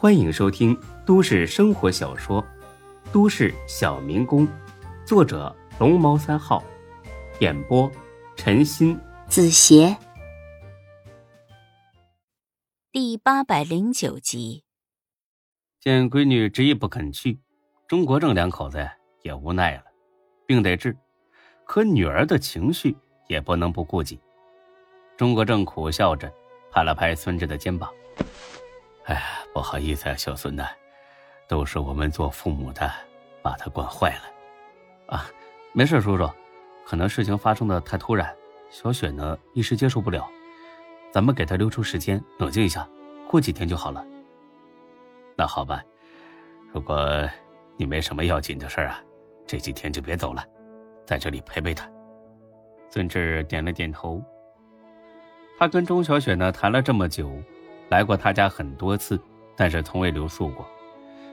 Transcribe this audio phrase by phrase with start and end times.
[0.00, 2.40] 欢迎收听都市生活小说
[3.12, 4.46] 《都市小民工》，
[5.04, 6.62] 作者龙猫三号，
[7.40, 7.90] 演播
[8.36, 9.96] 陈鑫、子邪，
[12.92, 14.62] 第八百零九集。
[15.80, 17.40] 见闺女执意不肯去，
[17.88, 18.88] 钟国正两口子
[19.22, 19.82] 也无奈了，
[20.46, 20.96] 病得治，
[21.64, 22.96] 可女儿的情绪
[23.26, 24.20] 也不能不顾及。
[25.16, 26.32] 钟国正苦笑着
[26.70, 27.92] 拍了拍孙志的肩膀。
[29.08, 29.22] 哎呀，
[29.54, 30.68] 不好意思啊，小孙呐，
[31.48, 32.90] 都是我们做父母的
[33.42, 35.24] 把他惯坏了，啊，
[35.72, 36.30] 没事，叔叔，
[36.84, 38.36] 可能事情发生的太突然，
[38.68, 40.28] 小雪呢一时接受不了，
[41.10, 42.86] 咱们给她留出时间冷静一下，
[43.30, 44.04] 过几天就好了。
[45.34, 45.82] 那好吧，
[46.70, 47.26] 如果
[47.78, 49.02] 你没什么要紧的事啊，
[49.46, 50.44] 这几天就别走了，
[51.06, 51.90] 在这里陪陪她。
[52.90, 54.22] 孙志点了点头，
[55.58, 57.32] 他跟钟小雪呢谈了这么久。
[57.88, 59.18] 来过他家很多次，
[59.56, 60.66] 但是从未留宿过。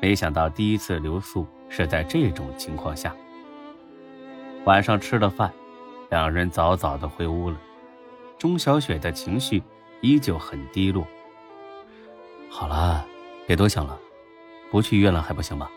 [0.00, 3.14] 没想到第一次留宿是在这种情况下。
[4.64, 5.52] 晚上吃了饭，
[6.10, 7.56] 两人早早的回屋了。
[8.38, 9.62] 钟小雪的情绪
[10.00, 11.06] 依旧很低落。
[12.50, 13.04] 好了，
[13.46, 13.98] 别多想了，
[14.70, 15.68] 不去医院了还不行吗？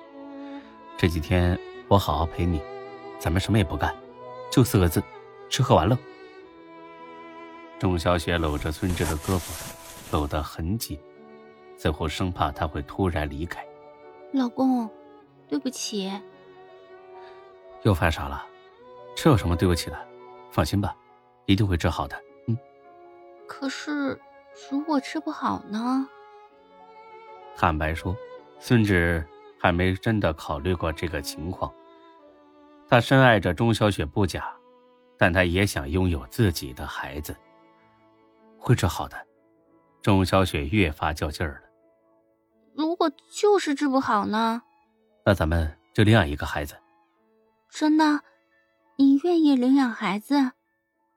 [0.97, 1.57] 这几天
[1.87, 2.61] 我好好陪你，
[3.17, 3.95] 咱们什么也不干，
[4.51, 5.01] 就四个字：
[5.49, 5.97] 吃喝玩乐。
[7.79, 9.78] 钟小雪搂着孙志的胳膊。
[10.11, 10.99] 搂得很紧，
[11.77, 13.65] 似乎生怕他会突然离开。
[14.33, 14.89] 老公，
[15.47, 16.11] 对不起。
[17.83, 18.45] 又犯傻了？
[19.15, 20.07] 这有什么对不起的？
[20.51, 20.95] 放心吧，
[21.45, 22.21] 一定会治好的。
[22.47, 22.57] 嗯。
[23.47, 24.19] 可是，
[24.71, 26.07] 如果治不好呢？
[27.55, 28.15] 坦白说，
[28.59, 29.25] 孙志
[29.59, 31.71] 还没真的考虑过这个情况。
[32.87, 34.51] 他深爱着钟小雪不假，
[35.17, 37.35] 但他也想拥有自己的孩子。
[38.57, 39.17] 会治好的。
[40.01, 41.69] 钟小雪越发较劲儿了。
[42.73, 44.61] 如果就是治不好呢？
[45.25, 46.75] 那咱们就领养一个孩子。
[47.69, 48.23] 真的，
[48.97, 50.53] 你愿意领养孩子？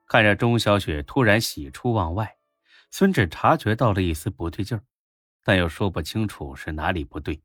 [0.08, 2.36] 看着钟小雪突然喜出望外，
[2.90, 4.82] 孙志察觉到了一丝不对劲儿，
[5.44, 7.42] 但又说不清楚是哪里不对。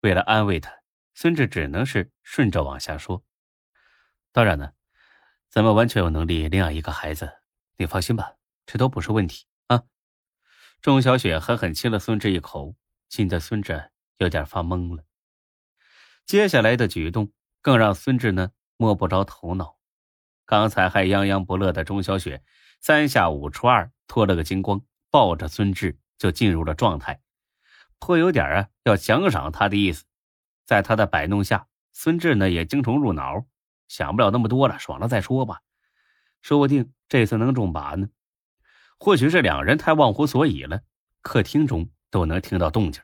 [0.00, 0.72] 为了安慰她，
[1.14, 3.22] 孙志只能是顺着往下说。
[4.32, 4.72] 当然呢，
[5.50, 7.30] 咱们完全有能力领养一个孩子，
[7.76, 8.32] 你放心吧，
[8.64, 9.44] 这都不是问题。
[10.80, 12.76] 钟小雪狠狠亲了孙志一口，
[13.08, 15.02] 亲得孙志有点发懵了。
[16.24, 19.76] 接下来的举动更让孙志呢摸不着头脑。
[20.46, 22.44] 刚才还泱泱不乐的钟小雪，
[22.80, 24.80] 三下五除二脱了个精光，
[25.10, 27.20] 抱着孙志就进入了状态，
[27.98, 30.04] 颇有点啊要奖赏他的意思。
[30.64, 33.46] 在他的摆弄下，孙志呢也精虫入脑，
[33.88, 35.60] 想不了那么多了，爽了再说吧，
[36.40, 38.08] 说不定这次能中靶呢。
[38.98, 40.82] 或许是两人太忘乎所以了，
[41.22, 43.02] 客厅中都能听到动静。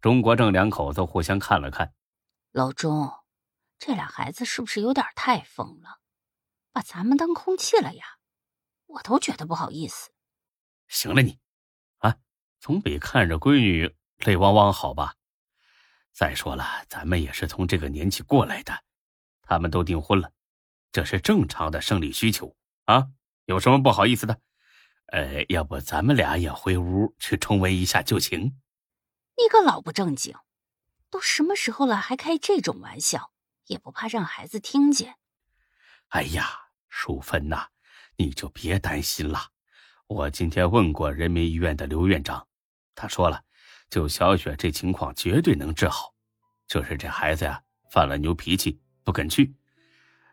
[0.00, 1.94] 钟国正两口子互相看了看，
[2.52, 3.10] 老钟，
[3.78, 6.00] 这俩孩子是不是有点太疯了，
[6.70, 8.04] 把咱们当空气了呀？
[8.86, 10.10] 我都觉得不好意思。
[10.86, 11.38] 行了你，
[11.98, 12.16] 啊，
[12.60, 15.14] 总比看着闺女泪汪汪好吧？
[16.12, 18.84] 再说了，咱们也是从这个年纪过来的，
[19.42, 20.30] 他们都订婚了，
[20.92, 22.54] 这是正常的生理需求
[22.84, 23.08] 啊，
[23.46, 24.38] 有什么不好意思的？
[25.08, 28.56] 呃，要不咱们俩也回屋去重温一下旧情？
[29.36, 30.34] 你可老不正经，
[31.10, 33.32] 都什么时候了还开这种玩笑，
[33.66, 35.16] 也不怕让孩子听见？
[36.08, 36.48] 哎呀，
[36.88, 37.68] 淑芬呐，
[38.16, 39.50] 你就别担心了。
[40.08, 42.46] 我今天问过人民医院的刘院长，
[42.94, 43.42] 他说了，
[43.90, 46.14] 就小雪这情况绝对能治好，
[46.66, 49.54] 就是这孩子呀犯了牛脾气，不肯去。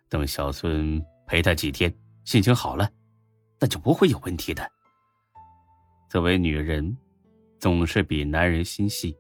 [0.10, 2.90] 等小孙陪他几天，心情好了。
[3.64, 4.70] 那就不会有问题的。
[6.10, 6.98] 作为女人，
[7.62, 9.16] 总是比男人心细；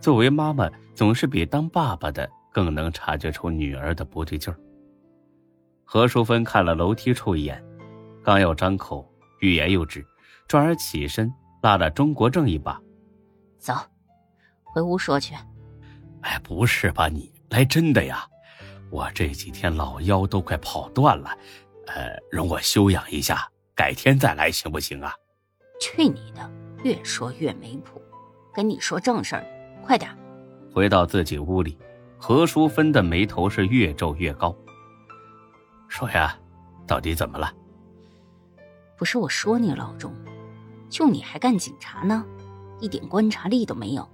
[0.00, 4.58] 作为妈妈，总是比当爸爸的更能察觉出女儿的不对劲儿。
[5.84, 7.62] 何淑芬看了楼梯处一眼，
[8.22, 9.06] 刚要张口，
[9.40, 10.02] 欲言又止，
[10.48, 11.30] 转而起身
[11.60, 12.80] 拉了钟国正一把
[13.60, 13.74] ：“走，
[14.62, 15.34] 回屋说去。”
[16.24, 17.08] 哎，不是吧？
[17.08, 18.26] 你来真的呀？
[18.90, 21.36] 我这几天老腰都快跑断了，
[21.88, 23.46] 呃，容我休养一下。
[23.74, 25.12] 改天再来行不行啊？
[25.80, 26.50] 去你的！
[26.84, 28.00] 越说越没谱。
[28.52, 29.44] 跟你说正事儿，
[29.82, 30.10] 快点。
[30.72, 31.76] 回到自己屋里，
[32.18, 34.54] 何淑芬的眉头是越皱越高。
[35.88, 36.38] 说呀，
[36.86, 37.52] 到底怎么了？
[38.96, 40.14] 不是我说你老钟，
[40.88, 42.24] 就你还干警察呢，
[42.80, 44.08] 一点观察力都没有。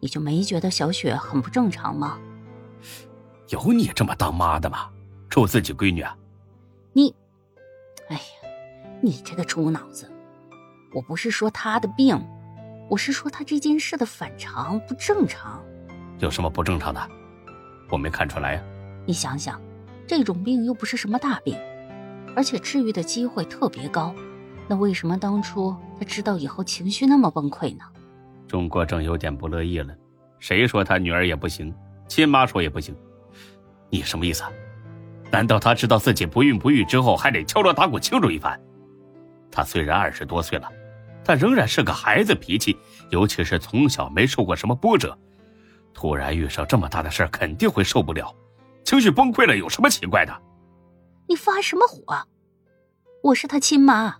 [0.00, 2.18] 你就没觉得小雪很不正常吗？
[3.48, 4.90] 有你这么当妈的吗？
[5.30, 6.16] 咒自己闺女啊！
[6.92, 7.14] 你，
[8.08, 8.45] 哎呀！
[9.02, 10.10] 你这个猪脑子！
[10.92, 12.18] 我不是说他的病，
[12.88, 15.62] 我是说他这件事的反常不正常。
[16.18, 17.00] 有什么不正常的？
[17.90, 18.62] 我没看出来呀。
[19.04, 19.60] 你想想，
[20.06, 21.56] 这种病又不是什么大病，
[22.34, 24.14] 而且治愈的机会特别高，
[24.66, 27.84] 那为什么当初他知道以后情绪那么崩溃呢？
[28.48, 29.94] 钟国正有点不乐意了。
[30.38, 31.74] 谁说他女儿也不行？
[32.08, 32.96] 亲妈说也不行。
[33.90, 34.42] 你什么意思？
[35.30, 38.58] 难道他知道自己不孕不育之后还得敲锣打鼓庆祝一番？
[39.56, 40.70] 他虽然二十多岁了，
[41.24, 42.76] 但仍然是个孩子脾气，
[43.08, 45.18] 尤其是从小没受过什么波折，
[45.94, 48.36] 突然遇上这么大的事肯定会受不了，
[48.84, 50.42] 情绪崩溃了，有什么奇怪的？
[51.26, 52.28] 你发什么火？
[53.22, 54.18] 我是他亲妈，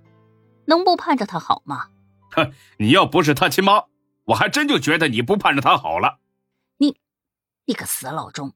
[0.65, 1.91] 能不盼着他好吗？
[2.31, 3.85] 哼，你要不是他亲妈，
[4.25, 6.19] 我还真就觉得你不盼着他好了。
[6.79, 6.97] 你，
[7.67, 8.55] 你个死老钟！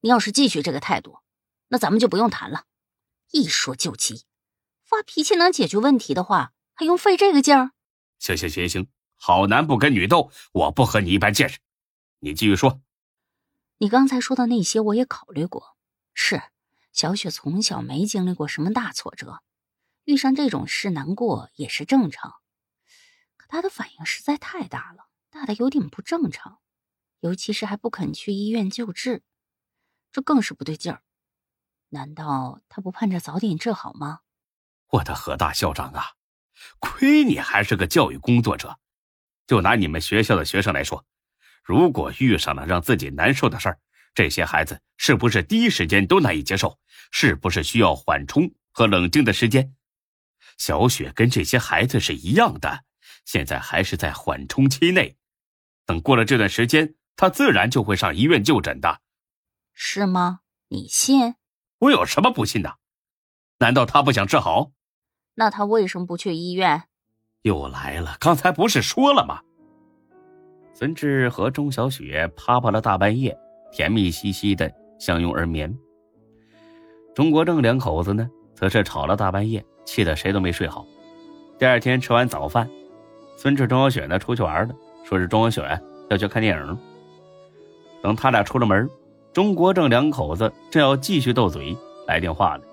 [0.00, 1.20] 你要是继续这个态度，
[1.68, 2.64] 那咱们就不用谈了。
[3.30, 4.24] 一说就急，
[4.88, 7.72] 发脾气能解决问题的话，还用费这个劲儿？
[8.18, 11.58] 行行行行，好男不跟女斗，我不和你一般见识。
[12.20, 12.80] 你继续说。
[13.76, 15.76] 你刚才说的那些，我也考虑过。
[16.14, 16.42] 是
[16.90, 19.42] 小雪从小没经历过什么大挫折，
[20.04, 22.36] 遇上这种事难过也是正常。
[23.36, 26.60] 可她的反应实在太大了，大的有点不正常，
[27.20, 29.22] 尤其是还不肯去医院救治。
[30.10, 31.02] 这更是不对劲儿，
[31.90, 34.20] 难道她不盼着早点治好吗？
[34.90, 36.12] 我的何大校长啊，
[36.78, 38.78] 亏你还是个教育工作者。
[39.46, 41.04] 就拿你们学校的学生来说，
[41.62, 43.78] 如果遇上了让自己难受的事儿，
[44.14, 46.78] 这些孩子是不是第一时间都难以接受？
[47.10, 49.74] 是不是需要缓冲和冷静的时间？
[50.56, 52.84] 小雪跟这些孩子是一样的，
[53.24, 55.16] 现在还是在缓冲期内，
[55.86, 59.00] 等过了这段时间，她自然就会上医院就诊的。
[59.72, 60.40] 是吗？
[60.68, 61.36] 你信？
[61.78, 62.78] 我有什么不信的？
[63.58, 64.72] 难道他不想治好？
[65.38, 66.82] 那他为什么不去医院？
[67.42, 68.16] 又来了！
[68.18, 69.40] 刚才不是说了吗？
[70.74, 73.38] 孙志和钟小雪趴趴了大半夜，
[73.70, 74.68] 甜蜜兮兮的
[74.98, 75.72] 相拥而眠。
[77.14, 80.84] 钟国正两口子呢，则是吵了大半夜，气得谁都没睡好。
[81.56, 82.68] 第二天吃完早饭，
[83.36, 84.74] 孙志、钟小雪呢出去玩了，
[85.04, 85.80] 说是钟小雪
[86.10, 86.78] 要去看电影。
[88.02, 88.90] 等他俩出了门。
[89.32, 91.76] 钟国正两口子正要继续斗嘴，
[92.08, 92.64] 来电话了。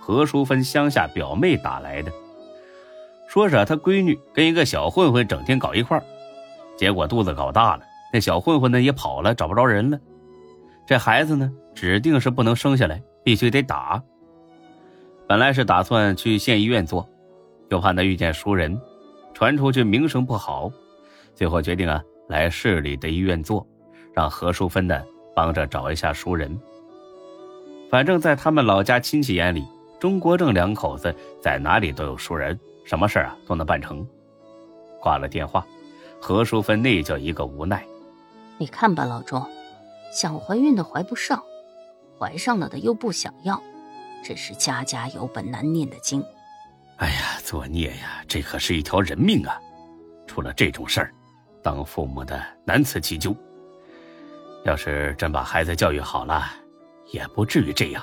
[0.00, 2.10] 何淑芬乡下表妹打来的，
[3.28, 6.02] 说是她闺女跟一个小混混整天搞一块儿，
[6.76, 7.82] 结果肚子搞大了，
[8.12, 10.00] 那小混混呢也跑了，找不着人了。
[10.86, 14.02] 这孩子呢，指定是不能生下来，必须得打。
[15.28, 17.08] 本来是打算去县医院做，
[17.68, 18.80] 又怕他遇见熟人，
[19.32, 20.72] 传出去名声不好，
[21.34, 23.64] 最后决定啊来市里的医院做，
[24.12, 25.00] 让何淑芬呢。
[25.32, 26.60] 帮着找一下熟人。
[27.88, 29.64] 反正，在他们老家亲戚眼里，
[30.00, 34.04] 钟国正两口子在哪里都有熟人，什么事啊都能办成。
[34.98, 35.64] 挂了电话，
[36.20, 37.84] 何淑芬那叫一个无奈。
[38.56, 39.46] 你看吧，老钟，
[40.10, 41.42] 想怀孕的怀不上，
[42.18, 43.62] 怀上了的又不想要，
[44.24, 46.24] 真是家家有本难念的经。
[46.96, 48.24] 哎呀，作孽呀！
[48.26, 49.60] 这可是一条人命啊！
[50.26, 51.14] 出了这种事儿，
[51.62, 53.34] 当父母的难辞其咎。
[54.64, 56.44] 要是真把孩子教育好了，
[57.12, 58.02] 也不至于这样。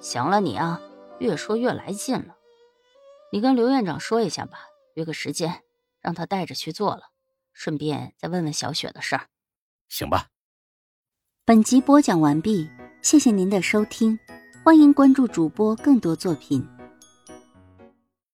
[0.00, 0.80] 行了，你啊，
[1.20, 2.36] 越说越来劲了。
[3.32, 4.58] 你跟刘院长说一下吧，
[4.94, 5.62] 约个时间，
[6.00, 7.10] 让他带着去做了，
[7.52, 9.28] 顺便再问问小雪的事儿。
[9.88, 10.30] 行吧。
[11.44, 12.68] 本集播讲完毕，
[13.02, 14.18] 谢谢您的收听，
[14.64, 16.66] 欢迎关注主播更多作品。